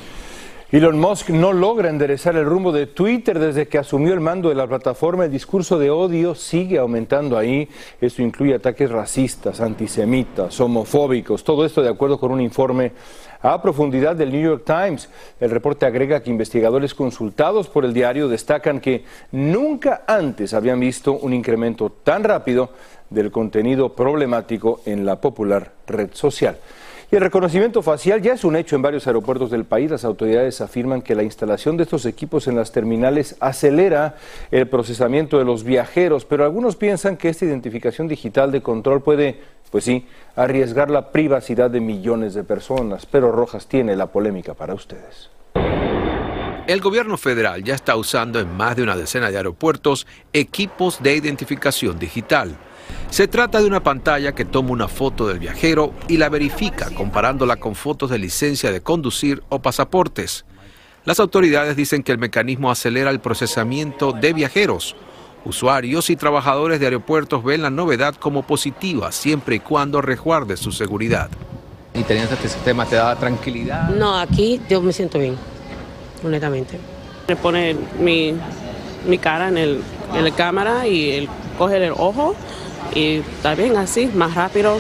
Elon 0.72 1.00
Musk 1.00 1.30
no 1.32 1.52
logra 1.52 1.90
enderezar 1.90 2.36
el 2.36 2.46
rumbo 2.46 2.72
de 2.72 2.86
Twitter 2.86 3.40
desde 3.40 3.68
que 3.68 3.80
asumió 3.80 4.14
el 4.14 4.20
mando 4.20 4.50
de 4.50 4.56
la 4.56 4.68
plataforma. 4.68 5.26
El 5.26 5.32
discurso 5.32 5.80
de 5.80 5.90
odio 5.90 6.36
sigue 6.36 6.78
aumentando 6.78 7.40
ahí. 7.40 7.68
Esto 8.00 8.22
incluye 8.22 8.54
ataques 8.54 8.92
racistas, 8.92 9.62
antisemitas, 9.62 10.60
homofóbicos. 10.62 11.44
Todo 11.44 11.66
esto 11.66 11.82
de 11.82 11.90
acuerdo 11.90 12.20
con 12.20 12.32
un 12.32 12.40
informe 12.40 12.92
a 13.42 13.60
profundidad 13.60 14.16
del 14.16 14.32
New 14.32 14.44
York 14.44 14.64
Times. 14.64 15.10
El 15.40 15.50
reporte 15.50 15.88
agrega 15.88 16.22
que 16.22 16.30
investigadores 16.30 16.94
consultados 16.94 17.68
por 17.68 17.84
el 17.84 17.92
diario 17.92 18.28
destacan 18.28 18.80
que 18.80 19.06
nunca 19.32 20.04
antes 20.06 20.54
habían 20.54 20.80
visto 20.80 21.14
un 21.14 21.34
incremento 21.34 21.90
tan 22.04 22.24
rápido 22.24 22.70
del 23.10 23.32
contenido 23.32 23.96
problemático 23.96 24.82
en 24.86 25.04
la 25.04 25.20
popular 25.20 25.72
red 25.88 26.10
social. 26.14 26.60
Y 27.12 27.16
el 27.16 27.22
reconocimiento 27.22 27.82
facial 27.82 28.22
ya 28.22 28.34
es 28.34 28.44
un 28.44 28.56
hecho 28.56 28.76
en 28.76 28.84
varios 28.84 29.08
aeropuertos 29.08 29.50
del 29.50 29.66
país. 29.66 29.90
Las 29.90 30.06
autoridades 30.06 30.62
afirman 30.62 31.02
que 31.02 31.16
la 31.16 31.24
instalación 31.24 31.76
de 31.76 31.84
estos 31.84 32.06
equipos 32.06 32.48
en 32.48 32.56
las 32.56 32.72
terminales 32.72 33.36
acelera 33.40 34.16
el 34.52 34.68
procesamiento 34.68 35.40
de 35.40 35.46
los 35.46 35.64
viajeros, 35.64 36.26
pero 36.26 36.44
algunos 36.44 36.76
piensan 36.76 37.18
que 37.18 37.30
esta 37.30 37.46
identificación 37.46 38.08
digital 38.08 38.52
de 38.52 38.62
control 38.62 39.02
puede, 39.02 39.40
pues 39.72 39.86
sí, 39.86 40.06
arriesgar 40.36 40.92
la 40.92 41.12
privacidad 41.12 41.72
de 41.72 41.80
millones 41.80 42.36
de 42.36 42.44
personas. 42.44 43.08
Pero 43.08 43.32
Rojas 43.32 43.66
tiene 43.66 43.96
la 43.96 44.06
polémica 44.06 44.54
para 44.54 44.76
ustedes. 44.76 45.32
El 46.68 46.80
gobierno 46.80 47.18
federal 47.18 47.64
ya 47.64 47.74
está 47.74 47.96
usando 47.96 48.40
en 48.40 48.56
más 48.56 48.76
de 48.76 48.84
una 48.84 48.96
decena 48.96 49.32
de 49.32 49.38
aeropuertos 49.38 50.06
equipos 50.32 51.02
de 51.02 51.16
identificación 51.16 51.98
digital. 51.98 52.56
Se 53.10 53.28
trata 53.28 53.60
de 53.60 53.66
una 53.66 53.82
pantalla 53.82 54.34
que 54.34 54.46
toma 54.46 54.72
una 54.72 54.88
foto 54.88 55.28
del 55.28 55.40
viajero 55.40 55.94
y 56.08 56.18
la 56.18 56.30
verifica 56.30 56.90
comparándola 56.94 57.58
con 57.58 57.74
fotos 57.74 58.12
de 58.12 58.20
licencia 58.20 58.72
de 58.72 58.82
conducir 58.82 59.42
o 59.50 59.60
pasaportes. 59.60 60.46
Las 61.06 61.20
autoridades 61.20 61.76
dicen 61.76 62.04
que 62.04 62.12
el 62.12 62.20
mecanismo 62.20 62.70
acelera 62.70 63.10
el 63.10 63.20
procesamiento 63.20 64.12
de 64.12 64.34
viajeros. 64.34 64.96
Usuarios 65.44 66.10
y 66.10 66.16
trabajadores 66.16 66.80
de 66.80 66.86
aeropuertos 66.86 67.44
ven 67.44 67.64
la 67.64 67.72
novedad 67.72 68.14
como 68.16 68.44
positiva 68.44 69.12
siempre 69.12 69.56
y 69.56 69.60
cuando 69.60 70.02
resguarde 70.02 70.56
su 70.56 70.72
seguridad. 70.72 71.30
¿Y 71.96 72.04
teniendo 72.04 72.36
este 72.36 72.50
sistema 72.50 72.86
te 72.86 72.98
da 72.98 73.16
tranquilidad? 73.16 73.90
No, 73.90 74.20
aquí 74.20 74.62
yo 74.70 74.82
me 74.82 74.94
siento 74.94 75.18
bien, 75.18 75.36
honestamente. 76.24 76.78
Me 77.28 77.36
pone 77.36 77.76
mi, 78.00 78.38
cara 79.18 79.48
en, 79.48 79.58
el, 79.58 79.82
en 80.14 80.24
la 80.24 80.32
cámara 80.32 80.86
y 80.86 81.12
el, 81.12 81.30
coge 81.58 81.84
el 81.84 81.92
ojo 81.94 82.36
y 82.94 83.22
bien 83.58 83.78
así, 83.78 84.08
más 84.08 84.36
rápido. 84.36 84.78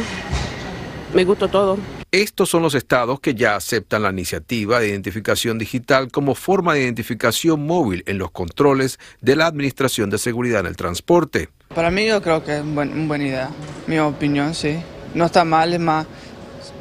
Me 1.13 1.23
gustó 1.23 1.47
todo. 1.47 1.77
Estos 2.11 2.49
son 2.49 2.63
los 2.63 2.73
estados 2.73 3.19
que 3.19 3.35
ya 3.35 3.55
aceptan 3.55 4.01
la 4.01 4.09
iniciativa 4.09 4.79
de 4.79 4.89
identificación 4.89 5.59
digital 5.59 6.11
como 6.11 6.33
forma 6.33 6.73
de 6.73 6.81
identificación 6.81 7.65
móvil 7.65 8.03
en 8.07 8.17
los 8.17 8.31
controles 8.31 8.99
de 9.21 9.35
la 9.35 9.45
Administración 9.45 10.09
de 10.09 10.17
Seguridad 10.17 10.61
en 10.61 10.65
el 10.65 10.75
Transporte. 10.75 11.49
Para 11.75 11.91
mí 11.91 12.07
yo 12.07 12.19
creo 12.21 12.43
que 12.43 12.57
es 12.57 12.61
una 12.63 12.85
buena 12.85 13.23
idea, 13.23 13.49
mi 13.85 13.99
opinión, 13.99 14.55
sí. 14.55 14.79
No 15.13 15.25
está 15.25 15.45
mal, 15.45 15.73
es 15.73 15.79
más, 15.79 16.07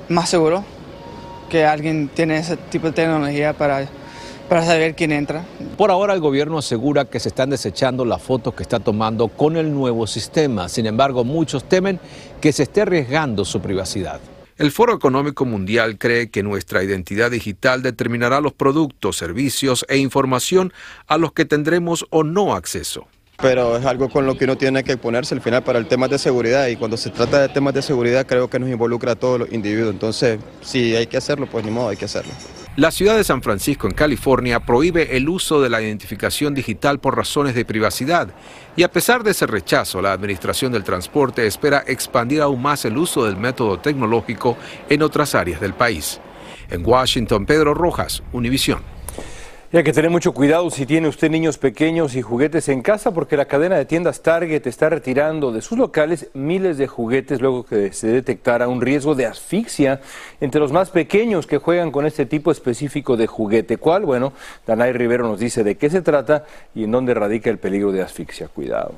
más 0.08 0.30
seguro 0.30 0.64
que 1.50 1.64
alguien 1.64 2.08
tiene 2.08 2.38
ese 2.38 2.56
tipo 2.56 2.86
de 2.86 2.92
tecnología 2.92 3.52
para 3.52 3.88
para 4.48 4.64
saber 4.64 4.94
quién 4.94 5.12
entra. 5.12 5.44
Por 5.76 5.90
ahora 5.90 6.14
el 6.14 6.20
gobierno 6.20 6.58
asegura 6.58 7.04
que 7.04 7.20
se 7.20 7.28
están 7.28 7.50
desechando 7.50 8.04
las 8.04 8.22
fotos 8.22 8.54
que 8.54 8.62
está 8.62 8.80
tomando 8.80 9.28
con 9.28 9.56
el 9.56 9.72
nuevo 9.72 10.06
sistema. 10.06 10.68
Sin 10.68 10.86
embargo, 10.86 11.24
muchos 11.24 11.68
temen 11.68 12.00
que 12.40 12.52
se 12.52 12.64
esté 12.64 12.82
arriesgando 12.82 13.44
su 13.44 13.60
privacidad. 13.60 14.20
El 14.56 14.72
Foro 14.72 14.92
Económico 14.92 15.44
Mundial 15.44 15.98
cree 15.98 16.30
que 16.30 16.42
nuestra 16.42 16.82
identidad 16.82 17.30
digital 17.30 17.80
determinará 17.80 18.40
los 18.40 18.52
productos, 18.52 19.16
servicios 19.16 19.86
e 19.88 19.98
información 19.98 20.72
a 21.06 21.16
los 21.16 21.32
que 21.32 21.44
tendremos 21.44 22.06
o 22.10 22.24
no 22.24 22.54
acceso. 22.54 23.06
Pero 23.40 23.76
es 23.76 23.86
algo 23.86 24.08
con 24.08 24.26
lo 24.26 24.36
que 24.36 24.46
uno 24.46 24.58
tiene 24.58 24.82
que 24.82 24.96
ponerse 24.96 25.32
al 25.32 25.40
final 25.40 25.62
para 25.62 25.78
el 25.78 25.86
tema 25.86 26.08
de 26.08 26.18
seguridad 26.18 26.66
y 26.66 26.74
cuando 26.74 26.96
se 26.96 27.10
trata 27.10 27.40
de 27.40 27.48
temas 27.48 27.72
de 27.72 27.82
seguridad 27.82 28.26
creo 28.26 28.50
que 28.50 28.58
nos 28.58 28.68
involucra 28.68 29.12
a 29.12 29.14
todos 29.14 29.38
los 29.38 29.52
individuos. 29.52 29.92
Entonces, 29.92 30.40
si 30.60 30.96
hay 30.96 31.06
que 31.06 31.18
hacerlo, 31.18 31.46
pues 31.46 31.64
ni 31.64 31.70
modo, 31.70 31.90
hay 31.90 31.96
que 31.96 32.06
hacerlo. 32.06 32.32
La 32.76 32.92
ciudad 32.92 33.16
de 33.16 33.24
San 33.24 33.42
Francisco, 33.42 33.88
en 33.88 33.94
California, 33.94 34.60
prohíbe 34.60 35.16
el 35.16 35.28
uso 35.28 35.60
de 35.60 35.68
la 35.68 35.82
identificación 35.82 36.54
digital 36.54 37.00
por 37.00 37.16
razones 37.16 37.54
de 37.54 37.64
privacidad. 37.64 38.28
Y 38.76 38.84
a 38.84 38.92
pesar 38.92 39.24
de 39.24 39.32
ese 39.32 39.46
rechazo, 39.48 40.00
la 40.00 40.12
Administración 40.12 40.70
del 40.70 40.84
Transporte 40.84 41.46
espera 41.46 41.82
expandir 41.86 42.40
aún 42.40 42.62
más 42.62 42.84
el 42.84 42.96
uso 42.96 43.24
del 43.24 43.36
método 43.36 43.80
tecnológico 43.80 44.56
en 44.88 45.02
otras 45.02 45.34
áreas 45.34 45.60
del 45.60 45.74
país. 45.74 46.20
En 46.70 46.86
Washington, 46.86 47.46
Pedro 47.46 47.74
Rojas, 47.74 48.22
Univisión. 48.32 48.97
Y 49.70 49.76
hay 49.76 49.84
que 49.84 49.92
tener 49.92 50.10
mucho 50.10 50.32
cuidado 50.32 50.70
si 50.70 50.86
tiene 50.86 51.08
usted 51.08 51.30
niños 51.30 51.58
pequeños 51.58 52.16
y 52.16 52.22
juguetes 52.22 52.70
en 52.70 52.80
casa, 52.80 53.12
porque 53.12 53.36
la 53.36 53.44
cadena 53.44 53.76
de 53.76 53.84
tiendas 53.84 54.22
Target 54.22 54.66
está 54.66 54.88
retirando 54.88 55.52
de 55.52 55.60
sus 55.60 55.76
locales 55.76 56.30
miles 56.32 56.78
de 56.78 56.86
juguetes 56.86 57.42
luego 57.42 57.66
que 57.66 57.92
se 57.92 58.06
detectara 58.06 58.66
un 58.66 58.80
riesgo 58.80 59.14
de 59.14 59.26
asfixia 59.26 60.00
entre 60.40 60.58
los 60.58 60.72
más 60.72 60.88
pequeños 60.88 61.46
que 61.46 61.58
juegan 61.58 61.90
con 61.90 62.06
este 62.06 62.24
tipo 62.24 62.50
específico 62.50 63.18
de 63.18 63.26
juguete. 63.26 63.76
¿Cuál? 63.76 64.06
Bueno, 64.06 64.32
Danay 64.66 64.94
Rivero 64.94 65.28
nos 65.28 65.38
dice 65.38 65.62
de 65.62 65.76
qué 65.76 65.90
se 65.90 66.00
trata 66.00 66.46
y 66.74 66.84
en 66.84 66.90
dónde 66.90 67.12
radica 67.12 67.50
el 67.50 67.58
peligro 67.58 67.92
de 67.92 68.00
asfixia. 68.00 68.48
Cuidado. 68.48 68.94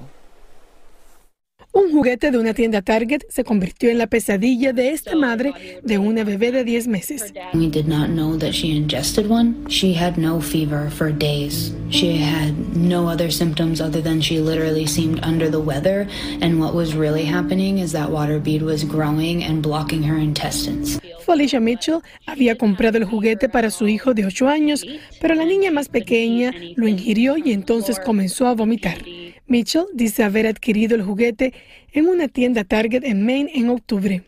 Juguete 2.01 2.31
de 2.31 2.39
una 2.39 2.55
tienda 2.55 2.81
Target 2.81 3.25
se 3.29 3.45
convirtió 3.45 3.91
en 3.91 3.99
la 3.99 4.07
pesadilla 4.07 4.73
de 4.73 4.93
esta 4.93 5.15
madre 5.15 5.53
de 5.83 5.99
una 5.99 6.25
bebé 6.25 6.51
de 6.51 6.65
10 6.65 6.89
meses. 6.89 7.35
We 7.53 7.69
did 7.69 7.85
not 7.85 8.09
know 8.09 8.39
that 8.39 8.53
she 8.53 8.75
ingested 8.75 9.31
one. 9.31 9.55
She 9.69 9.93
had 9.93 10.17
no 10.17 10.41
fever 10.41 10.89
for 10.89 11.13
days. 11.13 11.75
She 11.91 12.17
had 12.17 12.55
no 12.75 13.07
other 13.07 13.31
symptoms 13.31 13.83
other 13.83 14.01
than 14.01 14.23
she 14.23 14.41
literally 14.41 14.87
seemed 14.87 15.23
under 15.23 15.51
the 15.51 15.61
weather. 15.61 16.09
And 16.41 16.59
what 16.59 16.75
was 16.75 16.95
really 16.95 17.27
happening 17.27 17.81
is 17.81 17.93
that 17.93 18.09
water 18.09 18.41
bead 18.41 18.63
was 18.63 18.83
growing 18.83 19.45
and 19.45 19.63
blocking 19.63 20.03
her 20.03 20.17
intestines. 20.17 20.99
Felicia 21.27 21.61
Mitchell 21.61 22.01
había 22.25 22.57
comprado 22.57 22.97
el 22.97 23.05
juguete 23.05 23.51
para 23.51 23.71
su 23.71 23.87
hijo 23.89 24.15
de 24.15 24.25
8 24.25 24.49
años, 24.49 24.87
pero 25.21 25.35
la 25.35 25.45
niña 25.45 25.71
más 25.71 25.91
pequeña 25.91 26.55
lo 26.77 26.89
ingirió 26.89 27.37
y 27.37 27.53
entonces 27.53 28.01
comenzó 28.01 28.47
a 28.47 28.55
vomitar. 28.55 28.97
Mitchell 29.51 29.87
dice 29.93 30.23
haber 30.23 30.47
adquirido 30.47 30.95
el 30.95 31.03
juguete 31.03 31.53
en 31.93 32.07
una 32.07 32.29
tienda 32.29 32.63
Target 32.63 33.03
en 33.03 33.27
Maine 33.27 33.51
en 33.53 33.69
octubre. 33.69 34.23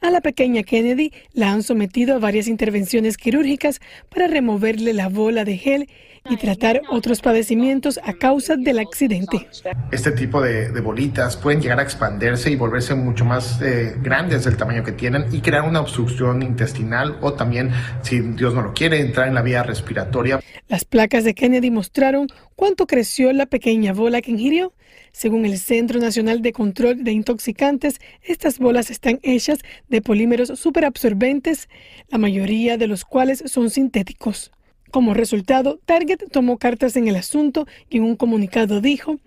A 0.00 0.10
la 0.10 0.20
pequeña 0.20 0.62
Kennedy 0.62 1.12
la 1.32 1.50
han 1.50 1.64
sometido 1.64 2.14
a 2.14 2.18
varias 2.20 2.46
intervenciones 2.46 3.16
quirúrgicas 3.16 3.80
para 4.08 4.28
removerle 4.28 4.92
la 4.92 5.08
bola 5.08 5.44
de 5.44 5.58
gel 5.58 5.88
y 6.30 6.36
tratar 6.36 6.82
otros 6.88 7.20
padecimientos 7.20 7.98
a 8.04 8.12
causa 8.12 8.56
del 8.56 8.78
accidente. 8.78 9.48
Este 9.90 10.12
tipo 10.12 10.40
de, 10.40 10.70
bolitas 10.80 11.36
pueden 11.36 11.60
llegar 11.60 11.80
a 11.80 11.82
expandirse 11.82 12.48
y 12.48 12.54
volverse 12.54 12.94
mucho 12.94 13.24
más 13.24 13.60
eh, 13.60 13.96
grandes 14.00 14.44
del 14.44 14.56
tamaño 14.56 14.84
que 14.84 14.92
tienen 14.92 15.26
y 15.32 15.40
crear 15.40 15.62
una 15.62 15.80
obstrucción 15.80 16.42
intestinal 16.42 17.18
o 17.20 17.32
también, 17.32 17.72
si 18.02 18.20
Dios 18.20 18.54
no 18.54 18.62
lo 18.62 18.74
quiere, 18.74 19.00
entrar 19.00 19.26
en 19.26 19.34
la 19.34 19.42
vía 19.42 19.64
respiratoria. 19.64 20.38
Las 20.68 20.84
placas 20.84 21.24
de 21.24 21.34
Kennedy 21.34 21.72
mostraron 21.72 22.28
cuánto 22.54 22.86
creció 22.86 23.32
la 23.32 23.46
pequeña 23.46 23.92
bola 23.92 24.20
que 24.20 24.30
ingirió. 24.30 24.72
Según 25.12 25.44
el 25.44 25.58
Centro 25.58 26.00
Nacional 26.00 26.42
de 26.42 26.52
Control 26.52 27.04
de 27.04 27.12
Intoxicantes, 27.12 28.00
estas 28.22 28.58
bolas 28.58 28.90
están 28.90 29.20
hechas 29.22 29.58
de 29.88 30.02
polímeros 30.02 30.58
superabsorbentes, 30.58 31.68
la 32.08 32.18
mayoría 32.18 32.76
de 32.76 32.86
los 32.86 33.04
cuales 33.04 33.42
son 33.46 33.70
sintéticos. 33.70 34.52
Como 34.90 35.14
resultado, 35.14 35.78
Target 35.84 36.30
tomó 36.30 36.58
cartas 36.58 36.96
en 36.96 37.08
el 37.08 37.16
asunto 37.16 37.66
y 37.90 37.98
en 37.98 38.04
un 38.04 38.16
comunicado 38.16 38.80
dijo, 38.80 39.18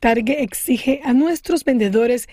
Target 0.00 0.40
exige 0.40 1.00
a 1.04 1.12
nuestros 1.12 1.64
vendedores 1.64 2.28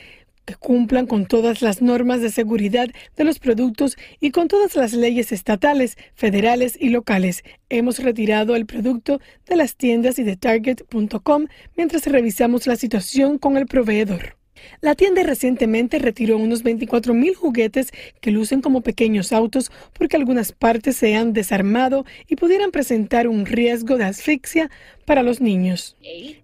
que 0.47 0.55
cumplan 0.55 1.07
con 1.07 1.25
todas 1.25 1.61
las 1.61 1.81
normas 1.81 2.21
de 2.21 2.31
seguridad 2.31 2.87
de 3.17 3.23
los 3.25 3.37
productos 3.37 3.97
y 4.21 4.31
con 4.31 4.47
todas 4.47 4.77
las 4.77 4.93
leyes 4.93 5.33
estatales, 5.33 5.97
federales 6.15 6.77
y 6.79 6.89
locales. 6.89 7.43
Hemos 7.69 7.99
retirado 7.99 8.55
el 8.55 8.65
producto 8.65 9.19
de 9.45 9.57
las 9.57 9.75
tiendas 9.75 10.17
y 10.19 10.23
de 10.23 10.37
target.com 10.37 11.47
mientras 11.75 12.07
revisamos 12.07 12.65
la 12.65 12.77
situación 12.77 13.37
con 13.37 13.57
el 13.57 13.67
proveedor. 13.67 14.37
La 14.79 14.95
tienda 14.95 15.21
recientemente 15.23 15.99
retiró 15.99 16.37
unos 16.37 16.63
24 16.63 17.13
mil 17.13 17.35
juguetes 17.35 17.91
que 18.21 18.31
lucen 18.31 18.61
como 18.61 18.81
pequeños 18.81 19.33
autos 19.33 19.69
porque 19.93 20.15
algunas 20.15 20.53
partes 20.53 20.95
se 20.95 21.15
han 21.15 21.33
desarmado 21.33 22.05
y 22.27 22.37
pudieran 22.37 22.71
presentar 22.71 23.27
un 23.27 23.45
riesgo 23.45 23.97
de 23.97 24.05
asfixia 24.05 24.71
para 25.05 25.23
los 25.23 25.41
niños. 25.41 25.97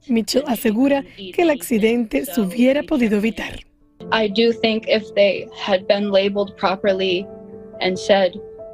Mitchell 0.08 0.44
asegura 0.46 1.06
que 1.16 1.42
el 1.42 1.50
accidente 1.50 2.26
se 2.26 2.42
hubiera 2.42 2.84
podido 2.84 3.18
evitar. 3.18 3.64
I 4.12 4.28
do 4.28 4.52
think 4.52 4.88
if 4.88 5.14
they 5.16 5.48
had 5.56 5.88
been 5.88 6.12
labeled 6.12 6.56
properly 6.58 7.28
and 7.82 7.98
said 7.98 8.34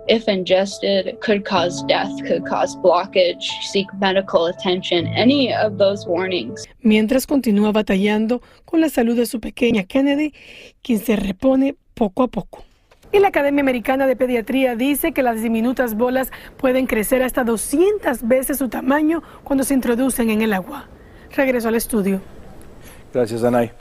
if 0.09 0.27
ingested, 0.27 1.19
could 1.21 1.45
cause 1.45 1.83
death, 1.87 2.09
could 2.27 2.43
cause 2.45 2.75
blockage, 2.77 3.43
seek 3.71 3.87
medical 4.01 4.47
attention, 4.47 5.07
any 5.07 5.53
of 5.53 5.77
those 5.77 6.07
warnings. 6.07 6.65
Mientras 6.81 7.27
continúa 7.27 7.71
batallando 7.71 8.41
con 8.65 8.81
la 8.81 8.89
salud 8.89 9.15
de 9.15 9.27
su 9.27 9.39
pequeña 9.39 9.83
Kennedy, 9.83 10.33
quien 10.81 10.99
se 10.99 11.15
repone 11.15 11.75
poco 11.93 12.23
a 12.23 12.27
poco. 12.27 12.63
Y 13.11 13.19
la 13.19 13.29
Academia 13.29 13.61
Americana 13.61 14.07
de 14.07 14.15
Pediatría 14.15 14.75
dice 14.75 15.13
que 15.13 15.23
las 15.23 15.41
diminutas 15.41 15.95
bolas 15.95 16.31
pueden 16.57 16.85
crecer 16.87 17.23
hasta 17.23 17.43
200 17.43 18.27
veces 18.27 18.57
su 18.57 18.69
tamaño 18.69 19.23
cuando 19.43 19.63
se 19.63 19.73
introducen 19.73 20.29
en 20.29 20.41
el 20.41 20.53
agua. 20.53 20.89
Regreso 21.35 21.69
al 21.69 21.75
estudio. 21.75 22.21
Gracias, 23.11 23.41
Danay. 23.41 23.71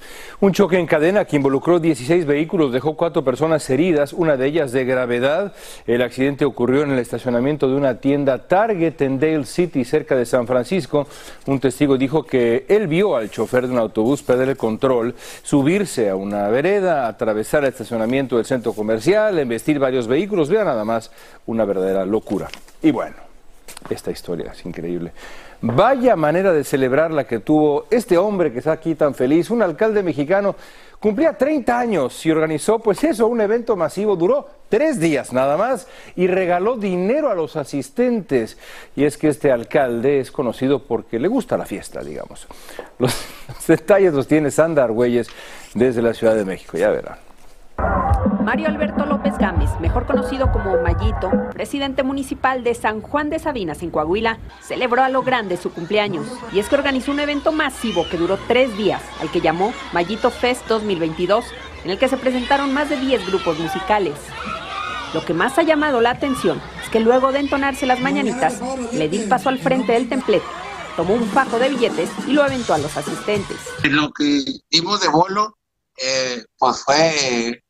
Un 0.41 0.53
choque 0.53 0.79
en 0.79 0.87
cadena 0.87 1.27
que 1.27 1.37
involucró 1.37 1.79
16 1.79 2.25
vehículos 2.25 2.73
dejó 2.73 2.97
cuatro 2.97 3.23
personas 3.23 3.69
heridas, 3.69 4.15
una 4.15 4.39
de 4.39 4.47
ellas 4.47 4.73
de 4.73 4.87
gravedad. 4.87 5.53
El 5.87 6.01
accidente 6.01 6.47
ocurrió 6.47 6.83
en 6.83 6.93
el 6.93 6.99
estacionamiento 6.99 7.69
de 7.69 7.75
una 7.75 7.97
tienda 7.97 8.39
Target 8.49 9.03
en 9.03 9.21
Dale 9.21 9.45
City, 9.45 9.85
cerca 9.85 10.17
de 10.17 10.25
San 10.25 10.47
Francisco. 10.47 11.07
Un 11.45 11.61
testigo 11.61 11.99
dijo 11.99 12.23
que 12.23 12.65
él 12.69 12.87
vio 12.87 13.17
al 13.17 13.31
chofer 13.31 13.67
de 13.67 13.75
un 13.75 13.79
autobús 13.79 14.23
perder 14.23 14.49
el 14.49 14.57
control, 14.57 15.15
subirse 15.43 16.09
a 16.09 16.17
una 16.17 16.49
vereda, 16.49 17.07
atravesar 17.07 17.65
el 17.65 17.69
estacionamiento 17.69 18.37
del 18.37 18.47
centro 18.47 18.73
comercial, 18.73 19.39
embestir 19.39 19.79
varios 19.79 20.07
vehículos. 20.07 20.49
Vea 20.49 20.65
nada 20.65 20.87
más, 20.87 21.11
una 21.45 21.67
verdadera 21.67 22.07
locura. 22.07 22.49
Y 22.83 22.93
bueno, 22.93 23.17
esta 23.91 24.11
historia 24.11 24.53
es 24.53 24.65
increíble. 24.65 25.13
Vaya 25.61 26.15
manera 26.15 26.53
de 26.53 26.63
celebrar 26.63 27.11
la 27.11 27.27
que 27.27 27.41
tuvo 27.41 27.87
este 27.91 28.17
hombre 28.17 28.53
que 28.53 28.61
está 28.61 28.73
aquí 28.73 28.95
tan 28.95 29.15
feliz, 29.15 29.51
un 29.51 29.63
alcalde 29.63 30.05
mexicano. 30.05 30.55
Cumplía 31.01 31.37
30 31.37 31.79
años 31.79 32.27
y 32.27 32.31
organizó, 32.31 32.79
pues 32.79 33.03
eso, 33.03 33.27
un 33.27 33.41
evento 33.41 33.77
masivo. 33.77 34.15
Duró 34.15 34.49
tres 34.69 35.01
días 35.01 35.33
nada 35.33 35.57
más 35.57 35.89
y 36.15 36.29
regaló 36.29 36.77
dinero 36.77 37.31
a 37.31 37.35
los 37.35 37.57
asistentes. 37.57 38.57
Y 38.95 39.05
es 39.05 39.19
que 39.19 39.29
este 39.29 39.51
alcalde 39.51 40.21
es 40.21 40.31
conocido 40.31 40.85
porque 40.85 41.19
le 41.19 41.29
gusta 41.29 41.57
la 41.57 41.67
fiesta, 41.67 42.03
digamos. 42.03 42.47
Los, 42.99 43.17
detalles 43.67 44.15
los 44.15 44.29
tiene 44.29 44.53
Sandra 44.53 44.85
Argüelles 44.85 45.29
desde 45.75 46.03
la 46.03 46.15
Ciudad 46.15 46.37
de 46.37 46.45
México, 46.45 46.79
ya 46.79 46.91
verán. 46.91 47.28
Mario 48.49 48.69
Alberto 48.69 49.05
López 49.05 49.37
Gámez, 49.37 49.69
mejor 49.79 50.07
conocido 50.07 50.51
como 50.51 50.81
Mayito, 50.81 51.31
presidente 51.53 52.03
municipal 52.03 52.65
de 52.65 52.75
San 52.75 53.03
Juan 53.03 53.29
de 53.29 53.39
Sabinas, 53.39 53.83
en 53.83 53.91
Coahuila, 53.91 54.39
celebró 54.63 55.03
a 55.03 55.11
lo 55.11 55.23
grande 55.23 55.59
su 55.59 55.71
cumpleaños. 55.71 56.27
Y 56.51 56.59
es 56.59 56.69
que 56.71 56.77
organizó 56.77 57.13
un 57.13 57.21
evento 57.21 57.53
masivo 57.53 58.09
que 58.09 58.17
duró 58.17 58.39
tres 58.49 58.75
días, 58.79 59.03
al 59.21 59.31
que 59.31 59.43
llamó 59.43 59.75
Mayito 59.93 60.31
Fest 60.31 60.67
2022, 60.67 61.45
en 61.85 61.91
el 61.91 61.99
que 61.99 62.09
se 62.09 62.17
presentaron 62.17 62.73
más 62.73 62.89
de 62.89 62.97
10 62.97 63.27
grupos 63.27 63.59
musicales. 63.59 64.15
Lo 65.13 65.23
que 65.27 65.35
más 65.35 65.59
ha 65.59 65.63
llamado 65.63 66.01
la 66.01 66.13
atención 66.13 66.59
es 66.83 66.89
que 66.89 67.01
luego 67.01 67.33
de 67.33 67.41
entonarse 67.41 67.85
las 67.85 68.01
mañanitas, 68.01 68.63
le 68.95 69.11
di 69.11 69.19
paso 69.27 69.51
al 69.51 69.59
frente 69.59 69.93
del 69.93 70.09
templete, 70.09 70.47
tomó 70.97 71.13
un 71.13 71.29
fajo 71.29 71.59
de 71.59 71.69
billetes 71.69 72.09
y 72.27 72.33
lo 72.33 72.43
aventó 72.43 72.73
a 72.73 72.79
los 72.79 72.97
asistentes. 72.97 73.59
Lo 73.85 74.11
que 74.11 74.43
dimos 74.71 75.03
de 75.03 75.09
bolo, 75.09 75.59
eh, 76.03 76.45
pues 76.57 76.83
fue 76.83 77.63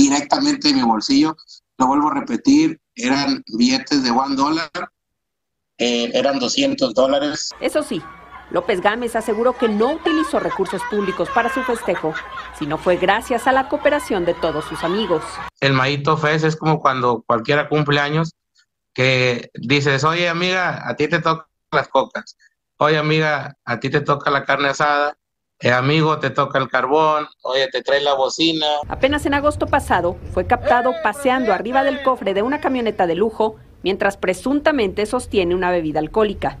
directamente 0.00 0.70
en 0.70 0.76
mi 0.76 0.82
bolsillo. 0.82 1.36
Lo 1.78 1.86
vuelvo 1.86 2.10
a 2.10 2.14
repetir, 2.14 2.80
eran 2.94 3.42
billetes 3.46 4.02
de 4.02 4.10
one 4.10 4.36
dólar, 4.36 4.70
eh, 5.78 6.10
eran 6.14 6.38
200 6.38 6.94
dólares. 6.94 7.50
Eso 7.60 7.82
sí, 7.82 8.02
López 8.50 8.80
Gámez 8.80 9.16
aseguró 9.16 9.56
que 9.56 9.68
no 9.68 9.92
utilizó 9.92 10.40
recursos 10.40 10.82
públicos 10.90 11.28
para 11.34 11.52
su 11.52 11.62
festejo, 11.62 12.14
sino 12.58 12.78
fue 12.78 12.96
gracias 12.96 13.46
a 13.46 13.52
la 13.52 13.68
cooperación 13.68 14.24
de 14.24 14.34
todos 14.34 14.64
sus 14.64 14.82
amigos. 14.84 15.22
El 15.60 15.72
Maíto 15.72 16.16
Fest 16.16 16.44
es 16.44 16.56
como 16.56 16.80
cuando 16.80 17.22
cualquiera 17.26 17.68
cumple 17.68 18.00
años, 18.00 18.34
que 18.92 19.50
dices, 19.54 20.04
oye 20.04 20.28
amiga, 20.28 20.88
a 20.88 20.96
ti 20.96 21.08
te 21.08 21.20
tocan 21.20 21.46
las 21.70 21.88
cocas, 21.88 22.36
oye 22.78 22.98
amiga, 22.98 23.56
a 23.64 23.78
ti 23.78 23.88
te 23.88 24.00
toca 24.00 24.30
la 24.30 24.44
carne 24.44 24.68
asada, 24.68 25.16
eh, 25.60 25.72
amigo, 25.72 26.18
te 26.18 26.30
toca 26.30 26.58
el 26.58 26.68
carbón, 26.68 27.28
oye, 27.42 27.68
te 27.68 27.82
trae 27.82 28.00
la 28.00 28.14
bocina. 28.14 28.66
Apenas 28.88 29.26
en 29.26 29.34
agosto 29.34 29.66
pasado 29.66 30.16
fue 30.32 30.46
captado 30.46 30.92
paseando 31.02 31.52
arriba 31.52 31.84
del 31.84 32.02
cofre 32.02 32.34
de 32.34 32.42
una 32.42 32.60
camioneta 32.60 33.06
de 33.06 33.14
lujo 33.14 33.56
mientras 33.82 34.16
presuntamente 34.16 35.06
sostiene 35.06 35.54
una 35.54 35.70
bebida 35.70 36.00
alcohólica. 36.00 36.58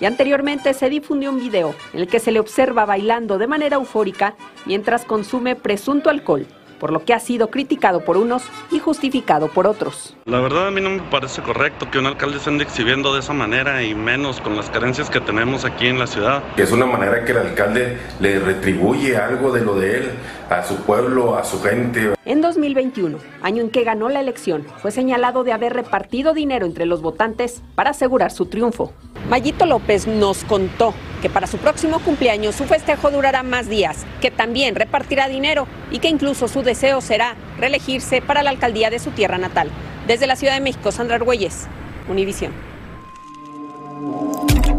Y 0.00 0.04
anteriormente 0.04 0.74
se 0.74 0.88
difundió 0.88 1.30
un 1.30 1.38
video 1.38 1.74
en 1.92 2.00
el 2.00 2.08
que 2.08 2.18
se 2.18 2.32
le 2.32 2.40
observa 2.40 2.84
bailando 2.84 3.38
de 3.38 3.46
manera 3.46 3.76
eufórica 3.76 4.34
mientras 4.66 5.04
consume 5.04 5.54
presunto 5.54 6.10
alcohol 6.10 6.46
por 6.82 6.90
lo 6.90 7.04
que 7.04 7.14
ha 7.14 7.20
sido 7.20 7.48
criticado 7.48 8.00
por 8.00 8.16
unos 8.16 8.42
y 8.72 8.80
justificado 8.80 9.46
por 9.46 9.68
otros. 9.68 10.16
La 10.24 10.40
verdad 10.40 10.66
a 10.66 10.70
mí 10.72 10.80
no 10.80 10.90
me 10.90 10.98
parece 10.98 11.40
correcto 11.40 11.88
que 11.88 12.00
un 12.00 12.06
alcalde 12.06 12.40
se 12.40 12.50
ande 12.50 12.64
exhibiendo 12.64 13.14
de 13.14 13.20
esa 13.20 13.32
manera 13.32 13.84
y 13.84 13.94
menos 13.94 14.40
con 14.40 14.56
las 14.56 14.68
carencias 14.68 15.08
que 15.08 15.20
tenemos 15.20 15.64
aquí 15.64 15.86
en 15.86 16.00
la 16.00 16.08
ciudad. 16.08 16.42
Que 16.56 16.64
es 16.64 16.72
una 16.72 16.86
manera 16.86 17.24
que 17.24 17.30
el 17.30 17.38
alcalde 17.38 17.98
le 18.18 18.40
retribuye 18.40 19.16
algo 19.16 19.52
de 19.52 19.60
lo 19.60 19.76
de 19.78 19.96
él 19.96 20.10
a 20.50 20.64
su 20.64 20.74
pueblo, 20.82 21.36
a 21.38 21.44
su 21.44 21.62
gente. 21.62 22.14
En 22.24 22.40
2021, 22.40 23.18
año 23.42 23.62
en 23.62 23.70
que 23.70 23.82
ganó 23.82 24.08
la 24.08 24.20
elección, 24.20 24.64
fue 24.80 24.92
señalado 24.92 25.42
de 25.42 25.50
haber 25.52 25.72
repartido 25.72 26.34
dinero 26.34 26.66
entre 26.66 26.86
los 26.86 27.02
votantes 27.02 27.62
para 27.74 27.90
asegurar 27.90 28.30
su 28.30 28.46
triunfo. 28.46 28.92
Mayito 29.28 29.66
López 29.66 30.06
nos 30.06 30.44
contó 30.44 30.94
que 31.20 31.28
para 31.28 31.48
su 31.48 31.58
próximo 31.58 31.98
cumpleaños 31.98 32.54
su 32.54 32.62
festejo 32.64 33.10
durará 33.10 33.42
más 33.42 33.68
días, 33.68 34.06
que 34.20 34.30
también 34.30 34.76
repartirá 34.76 35.26
dinero 35.26 35.66
y 35.90 35.98
que 35.98 36.08
incluso 36.08 36.46
su 36.46 36.62
deseo 36.62 37.00
será 37.00 37.34
reelegirse 37.58 38.22
para 38.22 38.44
la 38.44 38.50
alcaldía 38.50 38.88
de 38.88 39.00
su 39.00 39.10
tierra 39.10 39.38
natal. 39.38 39.68
Desde 40.06 40.28
la 40.28 40.36
Ciudad 40.36 40.54
de 40.54 40.60
México, 40.60 40.92
Sandra 40.92 41.16
Argüelles, 41.16 41.66
Univisión. 42.08 42.52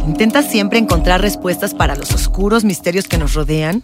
¿Intentas 0.08 0.50
siempre 0.50 0.80
encontrar 0.80 1.20
respuestas 1.20 1.74
para 1.74 1.96
los 1.98 2.14
oscuros 2.14 2.64
misterios 2.64 3.10
que 3.10 3.18
nos 3.18 3.34
rodean? 3.34 3.84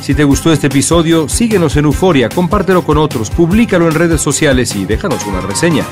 Si 0.00 0.14
te 0.14 0.24
gustó 0.24 0.52
este 0.52 0.68
episodio, 0.68 1.28
síguenos 1.28 1.76
en 1.76 1.84
Euforia, 1.84 2.28
compártelo 2.28 2.84
con 2.84 2.98
otros, 2.98 3.30
públicalo 3.30 3.86
en 3.88 3.94
redes 3.94 4.20
sociales 4.20 4.74
y 4.74 4.86
déjanos 4.86 5.26
una 5.26 5.40
reseña. 5.40 5.84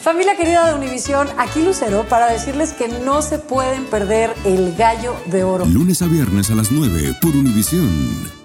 Familia 0.00 0.36
querida 0.36 0.68
de 0.68 0.74
Univisión, 0.74 1.28
aquí 1.36 1.62
Lucero 1.62 2.04
para 2.08 2.30
decirles 2.30 2.72
que 2.72 2.88
no 2.88 3.20
se 3.20 3.38
pueden 3.38 3.84
perder 3.84 4.32
el 4.44 4.74
gallo 4.76 5.14
de 5.26 5.44
oro. 5.44 5.66
Lunes 5.66 6.00
a 6.02 6.06
viernes 6.06 6.50
a 6.50 6.54
las 6.54 6.70
9 6.70 7.16
por 7.20 7.34
Univisión. 7.36 8.37